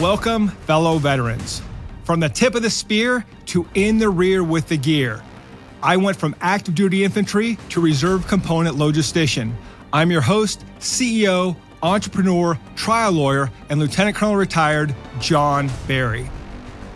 [0.00, 1.62] Welcome, fellow veterans.
[2.04, 5.22] From the tip of the spear to in the rear with the gear.
[5.82, 9.54] I went from active duty infantry to reserve component logistician.
[9.94, 16.28] I'm your host, CEO, entrepreneur, trial lawyer, and Lieutenant Colonel retired John Berry.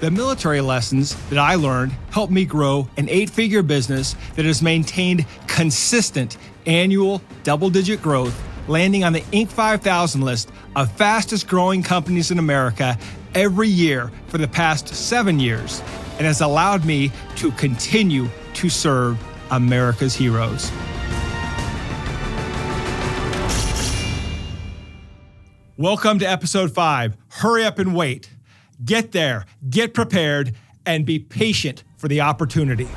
[0.01, 4.61] The military lessons that I learned helped me grow an eight figure business that has
[4.61, 6.37] maintained consistent
[6.67, 8.39] annual double digit growth,
[8.71, 9.49] landing on the Inc.
[9.49, 12.97] 5000 list of fastest growing companies in America
[13.35, 15.83] every year for the past seven years,
[16.19, 19.19] and has allowed me to continue to serve
[19.51, 20.71] America's heroes.
[25.77, 27.17] Welcome to episode five.
[27.29, 28.31] Hurry up and wait.
[28.85, 30.55] Get there, get prepared,
[30.87, 32.89] and be patient for the opportunity.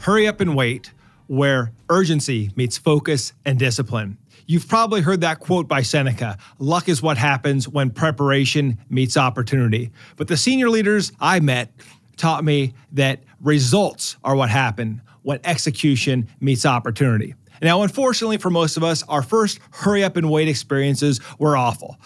[0.00, 0.92] Hurry up and wait,
[1.30, 4.18] where urgency meets focus and discipline.
[4.46, 9.92] You've probably heard that quote by Seneca luck is what happens when preparation meets opportunity.
[10.16, 11.72] But the senior leaders I met
[12.16, 17.36] taught me that results are what happen when execution meets opportunity.
[17.62, 21.96] Now, unfortunately for most of us, our first hurry up and wait experiences were awful.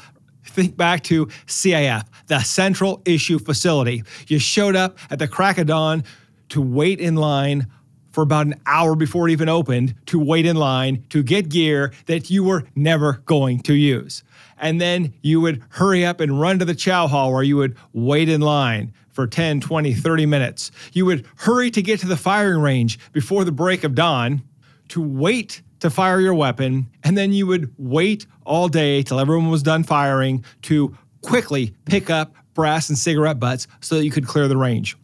[0.44, 4.02] Think back to CIF, the Central Issue Facility.
[4.26, 6.04] You showed up at the crack of dawn
[6.50, 7.68] to wait in line
[8.14, 11.92] for about an hour before it even opened to wait in line to get gear
[12.06, 14.22] that you were never going to use.
[14.56, 17.76] And then you would hurry up and run to the chow hall where you would
[17.92, 20.70] wait in line for 10, 20, 30 minutes.
[20.92, 24.42] You would hurry to get to the firing range before the break of dawn
[24.90, 26.86] to wait to fire your weapon.
[27.02, 32.10] And then you would wait all day till everyone was done firing to quickly pick
[32.10, 34.96] up brass and cigarette butts so that you could clear the range.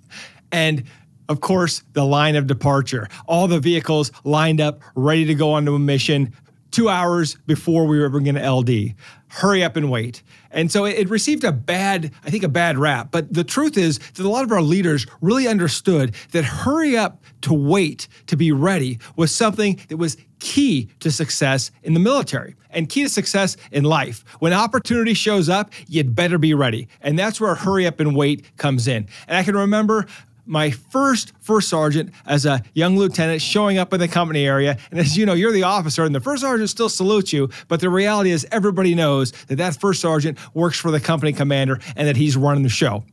[0.53, 0.85] And
[1.31, 3.09] of course, the line of departure.
[3.27, 6.35] All the vehicles lined up, ready to go onto a mission
[6.73, 8.95] two hours before we were ever going to LD.
[9.29, 10.25] Hurry up and wait.
[10.51, 13.13] And so it received a bad, I think, a bad rap.
[13.13, 17.23] But the truth is that a lot of our leaders really understood that hurry up
[17.43, 22.57] to wait to be ready was something that was key to success in the military
[22.71, 24.25] and key to success in life.
[24.41, 26.89] When opportunity shows up, you'd better be ready.
[27.01, 29.07] And that's where hurry up and wait comes in.
[29.29, 30.07] And I can remember
[30.47, 34.79] my first first sergeant as a young lieutenant showing up in the company area.
[34.91, 37.51] And as you know, you're the officer, and the first sergeant still salutes you.
[37.69, 41.81] But the reality is, everybody knows that that first sergeant works for the company commander
[41.97, 43.05] and that he's running the show.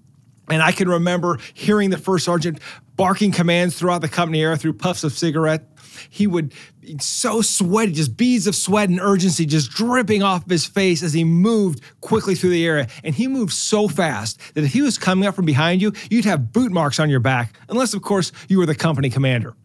[0.50, 2.60] And I can remember hearing the first sergeant
[2.96, 5.77] barking commands throughout the company area through puffs of cigarette
[6.09, 6.53] he would
[7.00, 11.13] so sweaty, just beads of sweat and urgency just dripping off of his face as
[11.13, 12.88] he moved quickly through the area.
[13.03, 16.25] And he moved so fast that if he was coming up from behind you, you'd
[16.25, 19.56] have boot marks on your back, unless, of course, you were the company commander.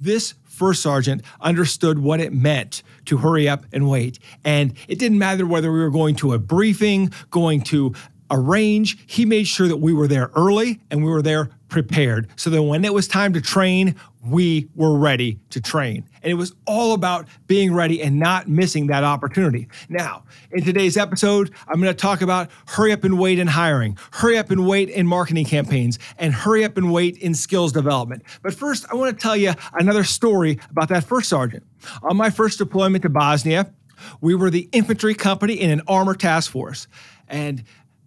[0.00, 4.18] This first sergeant understood what it meant to hurry up and wait.
[4.44, 7.94] And it didn't matter whether we were going to a briefing, going to
[8.30, 12.28] a range, he made sure that we were there early and we were there prepared
[12.36, 13.94] so that when it was time to train,
[14.26, 16.08] we were ready to train.
[16.22, 19.68] And it was all about being ready and not missing that opportunity.
[19.88, 23.98] Now, in today's episode, I'm going to talk about hurry up and wait in hiring,
[24.12, 28.22] hurry up and wait in marketing campaigns, and hurry up and wait in skills development.
[28.42, 31.64] But first, I want to tell you another story about that first sergeant.
[32.02, 33.72] On my first deployment to Bosnia,
[34.20, 36.88] we were the infantry company in an armor task force.
[37.28, 37.64] And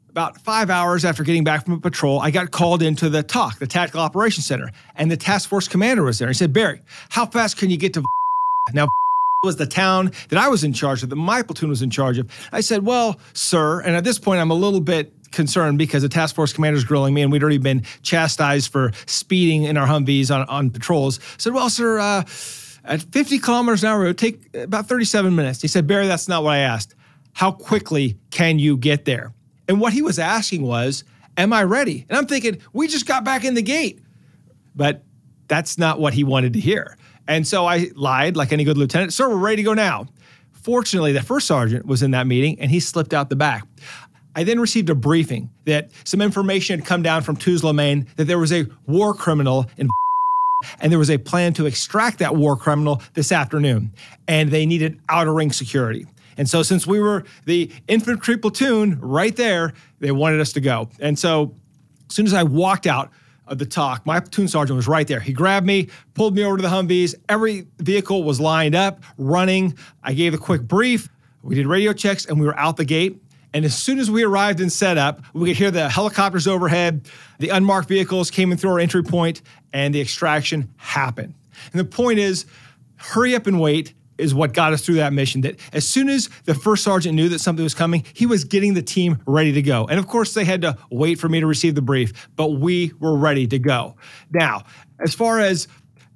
[0.10, 3.60] about five hours after getting back from a patrol, I got called into the TOC,
[3.60, 6.28] the Tactical Operations Center, and the task force commander was there.
[6.28, 8.04] He said, Berry, how fast can you get to
[8.74, 8.88] now?
[9.44, 12.18] was the town that I was in charge of, that my platoon was in charge
[12.18, 12.30] of.
[12.52, 16.10] I said, Well, sir, and at this point I'm a little bit concerned because the
[16.10, 19.88] task force commander is grilling me and we'd already been chastised for speeding in our
[19.88, 21.20] Humvees on, on patrols.
[21.20, 22.24] I said, Well, sir, uh,
[22.84, 25.62] at 50 kilometers an hour, it would take about 37 minutes.
[25.62, 26.96] He said, Berry, that's not what I asked.
[27.34, 29.34] How quickly can you get there?
[29.70, 31.06] And what he was asking was,
[31.38, 32.06] Am I ready?
[32.10, 34.00] And I'm thinking, We just got back in the gate.
[34.76, 35.04] But
[35.48, 36.98] that's not what he wanted to hear.
[37.28, 39.14] And so I lied like any good lieutenant.
[39.14, 40.08] Sir, we're ready to go now.
[40.52, 43.66] Fortunately, the first sergeant was in that meeting and he slipped out the back.
[44.36, 48.26] I then received a briefing that some information had come down from Tuzla, Main, that
[48.26, 49.90] there was a war criminal in
[50.82, 53.94] and there was a plan to extract that war criminal this afternoon.
[54.28, 56.06] And they needed outer ring security.
[56.40, 60.90] And so, since we were the infantry platoon right there, they wanted us to go.
[61.02, 61.54] And so,
[62.10, 63.12] as soon as I walked out
[63.46, 64.06] of the TOC.
[64.06, 65.20] my platoon sergeant was right there.
[65.20, 67.16] He grabbed me, pulled me over to the Humvees.
[67.28, 69.76] Every vehicle was lined up, running.
[70.02, 71.10] I gave a quick brief.
[71.42, 73.22] We did radio checks, and we were out the gate.
[73.54, 77.10] And as soon as we arrived in setup, we could hear the helicopters overhead.
[77.40, 79.42] The unmarked vehicles came in through our entry point,
[79.74, 81.34] and the extraction happened.
[81.74, 82.46] And the point is,
[82.98, 85.42] hurry up and wait is what got us through that mission.
[85.42, 88.74] That as soon as the first sergeant knew that something was coming, he was getting
[88.74, 89.86] the team ready to go.
[89.90, 92.94] And of course, they had to wait for me to receive the brief, but we
[93.00, 93.96] were ready to go.
[94.32, 94.64] Now,
[95.00, 95.68] as far as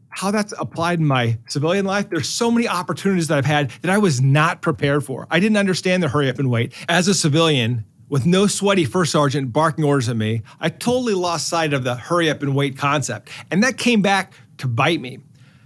[0.10, 3.90] how that's applied in my civilian life, there's so many opportunities that I've had that
[3.90, 5.28] I was not prepared for.
[5.32, 6.74] I didn't understand the hurry up and wait.
[6.88, 11.48] As a civilian, with no sweaty first sergeant barking orders at me, I totally lost
[11.48, 13.30] sight of the hurry up and wait concept.
[13.50, 15.20] And that came back to bite me.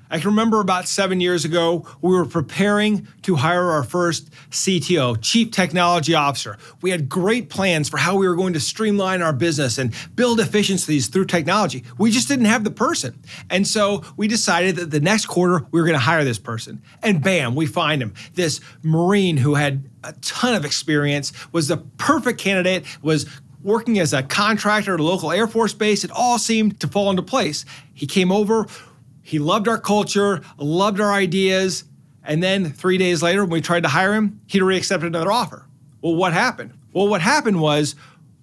[0.09, 5.21] I can remember about seven years ago, we were preparing to hire our first CTO,
[5.21, 6.57] Chief Technology Officer.
[6.81, 10.39] We had great plans for how we were going to streamline our business and build
[10.39, 11.83] efficiencies through technology.
[11.97, 13.19] We just didn't have the person.
[13.49, 16.81] And so we decided that the next quarter, we were going to hire this person.
[17.03, 18.13] And bam, we find him.
[18.35, 23.25] This Marine who had a ton of experience, was the perfect candidate, was
[23.63, 26.03] working as a contractor at a local Air Force base.
[26.03, 27.65] It all seemed to fall into place.
[27.93, 28.67] He came over
[29.27, 31.83] he loved our culture, loved our ideas.
[32.23, 35.33] And then three days later, when we tried to hire him, he'd already accepted another
[35.33, 35.67] offer.
[36.01, 36.71] Well, what happened?
[36.93, 37.97] Well, what happened was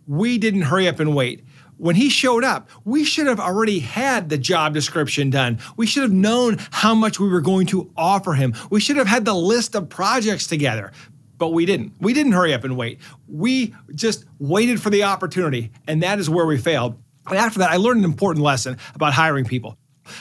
[0.07, 1.43] we didn't hurry up and wait.
[1.79, 5.59] When he showed up, we should have already had the job description done.
[5.79, 8.55] We should have known how much we were going to offer him.
[8.69, 10.93] We should have had the list of projects together,
[11.39, 11.95] but we didn't.
[11.99, 13.01] We didn't hurry up and wait.
[13.27, 17.03] We just waited for the opportunity, and that is where we failed.
[17.27, 19.79] And after that, I learned an important lesson about hiring people.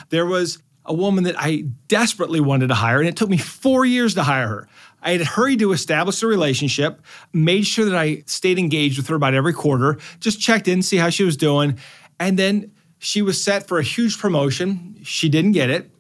[0.10, 3.86] There was a woman that I desperately wanted to hire, and it took me four
[3.86, 4.68] years to hire her.
[5.02, 7.02] I had hurried to establish a relationship,
[7.34, 10.98] made sure that I stayed engaged with her about every quarter, just checked in, see
[10.98, 11.78] how she was doing.
[12.20, 14.98] And then she was set for a huge promotion.
[15.04, 15.92] She didn't get it.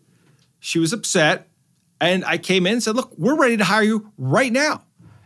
[0.60, 1.48] She was upset.
[2.00, 4.84] And I came in and said, Look, we're ready to hire you right now.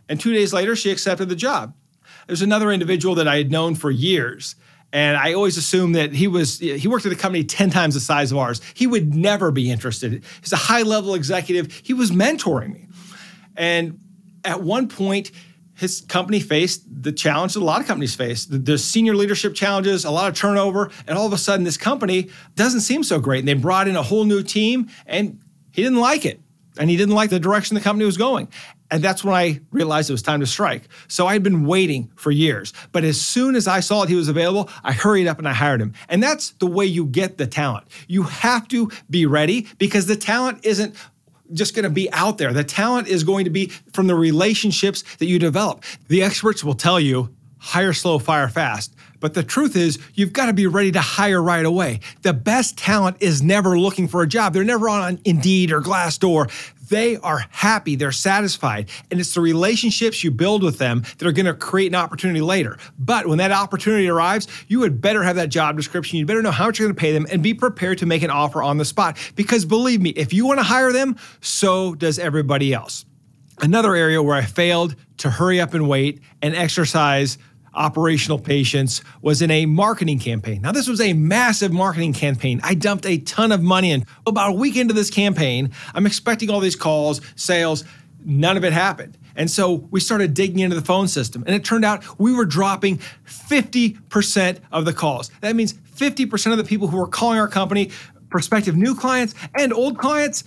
[0.08, 1.74] And two days later, she accepted the job.
[2.26, 4.56] There's another individual that I had known for years
[4.92, 8.00] and I always assumed that he was, he worked at a company 10 times the
[8.00, 8.60] size of ours.
[8.74, 10.24] He would never be interested.
[10.40, 11.72] He's a high level executive.
[11.84, 12.88] He was mentoring me.
[13.56, 14.00] And
[14.44, 15.30] at one point,
[15.74, 20.04] his company faced the challenge that a lot of companies face the senior leadership challenges,
[20.04, 20.90] a lot of turnover.
[21.06, 23.40] And all of a sudden, this company doesn't seem so great.
[23.40, 25.38] And they brought in a whole new team, and
[25.70, 26.40] he didn't like it.
[26.78, 28.48] And he didn't like the direction the company was going.
[28.90, 30.88] And that's when I realized it was time to strike.
[31.08, 32.72] So I had been waiting for years.
[32.92, 35.52] But as soon as I saw that he was available, I hurried up and I
[35.52, 35.92] hired him.
[36.08, 37.86] And that's the way you get the talent.
[38.06, 40.94] You have to be ready because the talent isn't
[41.52, 42.52] just going to be out there.
[42.52, 45.84] The talent is going to be from the relationships that you develop.
[46.08, 48.94] The experts will tell you hire slow, fire fast.
[49.20, 52.00] But the truth is, you've got to be ready to hire right away.
[52.22, 54.52] The best talent is never looking for a job.
[54.52, 56.50] They're never on Indeed or Glassdoor
[56.88, 58.88] they are happy, they're satisfied.
[59.10, 62.40] And it's the relationships you build with them that are going to create an opportunity
[62.40, 62.78] later.
[62.98, 66.18] But when that opportunity arrives, you would better have that job description.
[66.18, 68.22] You better know how much you're going to pay them and be prepared to make
[68.22, 69.16] an offer on the spot.
[69.34, 73.04] Because believe me, if you want to hire them, so does everybody else.
[73.60, 77.38] Another area where I failed to hurry up and wait and exercise
[77.78, 80.60] operational patience was in a marketing campaign.
[80.60, 82.60] Now, this was a massive marketing campaign.
[82.62, 84.04] I dumped a ton of money in.
[84.26, 87.84] About a week into this campaign, I'm expecting all these calls, sales.
[88.24, 89.16] None of it happened.
[89.36, 92.44] And so we started digging into the phone system, and it turned out we were
[92.44, 95.30] dropping 50% of the calls.
[95.40, 97.92] That means 50% of the people who were calling our company,
[98.30, 100.42] prospective new clients and old clients,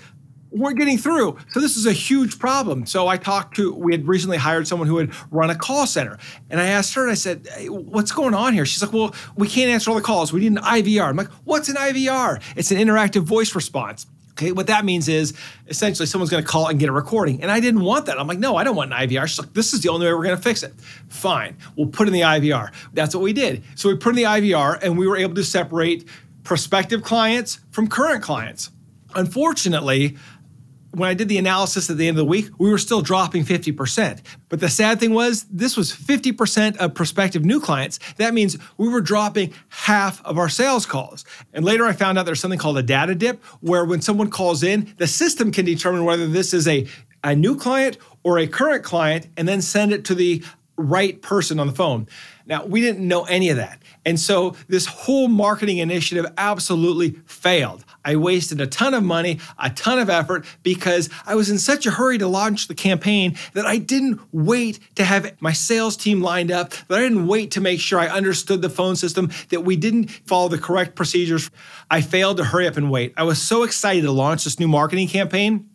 [0.51, 1.37] weren't getting through.
[1.51, 2.85] So this is a huge problem.
[2.85, 6.17] So I talked to, we had recently hired someone who had run a call center.
[6.49, 8.65] And I asked her and I said, hey, what's going on here?
[8.65, 10.33] She's like, well, we can't answer all the calls.
[10.33, 11.07] We need an IVR.
[11.07, 12.41] I'm like, what's an IVR?
[12.55, 14.07] It's an interactive voice response.
[14.31, 15.33] Okay, what that means is
[15.67, 17.41] essentially someone's going to call and get a recording.
[17.41, 18.19] And I didn't want that.
[18.19, 19.27] I'm like, no, I don't want an IVR.
[19.27, 20.73] She's like, this is the only way we're going to fix it.
[21.09, 22.71] Fine, we'll put in the IVR.
[22.93, 23.63] That's what we did.
[23.75, 26.07] So we put in the IVR and we were able to separate
[26.43, 28.71] prospective clients from current clients.
[29.13, 30.17] Unfortunately,
[30.93, 33.43] when I did the analysis at the end of the week, we were still dropping
[33.43, 34.19] 50%.
[34.49, 37.99] But the sad thing was, this was 50% of prospective new clients.
[38.17, 41.23] That means we were dropping half of our sales calls.
[41.53, 44.63] And later I found out there's something called a data dip, where when someone calls
[44.63, 46.87] in, the system can determine whether this is a,
[47.23, 50.43] a new client or a current client and then send it to the
[50.81, 52.07] right person on the phone.
[52.45, 53.81] Now, we didn't know any of that.
[54.05, 57.85] And so this whole marketing initiative absolutely failed.
[58.03, 61.85] I wasted a ton of money, a ton of effort because I was in such
[61.85, 66.21] a hurry to launch the campaign that I didn't wait to have my sales team
[66.21, 69.61] lined up, that I didn't wait to make sure I understood the phone system, that
[69.61, 71.49] we didn't follow the correct procedures.
[71.89, 73.13] I failed to hurry up and wait.
[73.17, 75.69] I was so excited to launch this new marketing campaign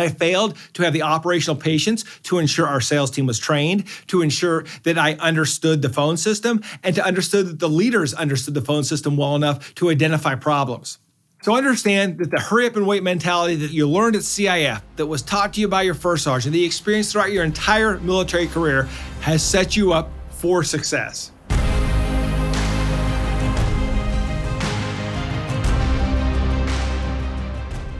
[0.00, 4.22] I failed to have the operational patience to ensure our sales team was trained, to
[4.22, 8.62] ensure that I understood the phone system, and to understood that the leaders understood the
[8.62, 10.98] phone system well enough to identify problems.
[11.42, 15.06] So understand that the hurry up and wait mentality that you learned at CIF, that
[15.06, 18.84] was taught to you by your first sergeant, the experience throughout your entire military career
[19.22, 21.32] has set you up for success.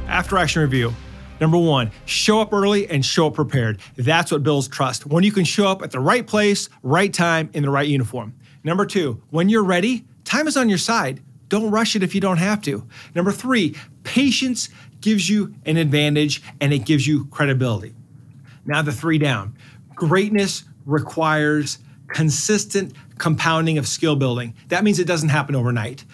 [0.07, 0.95] After action review.
[1.43, 3.81] Number one, show up early and show up prepared.
[3.97, 5.07] That's what builds trust.
[5.07, 8.33] When you can show up at the right place, right time, in the right uniform.
[8.63, 11.21] Number two, when you're ready, time is on your side.
[11.49, 12.87] Don't rush it if you don't have to.
[13.17, 14.69] Number three, patience
[15.01, 17.93] gives you an advantage and it gives you credibility.
[18.65, 19.57] Now, the three down.
[19.97, 24.55] Greatness requires consistent compounding of skill building.
[24.69, 26.05] That means it doesn't happen overnight.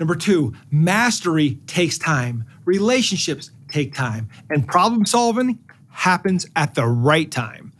[0.00, 5.58] Number two, mastery takes time, relationships take time, and problem solving
[5.90, 7.72] happens at the right time.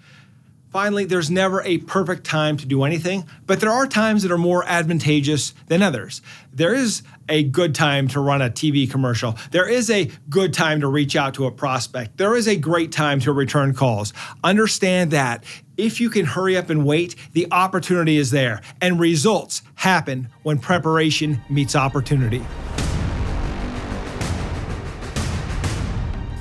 [0.70, 4.38] Finally, there's never a perfect time to do anything, but there are times that are
[4.38, 6.20] more advantageous than others.
[6.52, 9.38] There is a good time to run a TV commercial.
[9.52, 12.16] There is a good time to reach out to a prospect.
[12.16, 14.12] There is a great time to return calls.
[14.42, 15.44] Understand that
[15.76, 20.58] if you can hurry up and wait, the opportunity is there, and results happen when
[20.58, 22.44] preparation meets opportunity.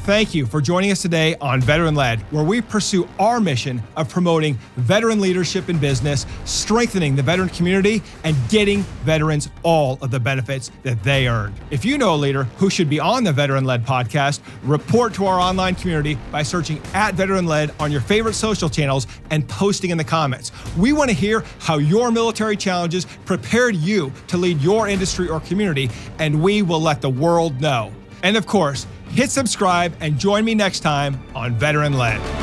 [0.03, 4.09] Thank you for joining us today on Veteran Led, where we pursue our mission of
[4.09, 10.19] promoting veteran leadership in business, strengthening the veteran community, and getting veterans all of the
[10.19, 11.55] benefits that they earned.
[11.71, 15.25] If you know a leader who should be on the Veteran Led podcast, report to
[15.25, 19.89] our online community by searching at Veteran Led on your favorite social channels and posting
[19.89, 20.51] in the comments.
[20.75, 25.39] We want to hear how your military challenges prepared you to lead your industry or
[25.39, 27.93] community, and we will let the world know.
[28.23, 32.42] And of course, hit subscribe and join me next time on Veteran Led.